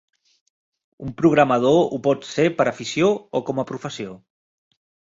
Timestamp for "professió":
3.75-4.21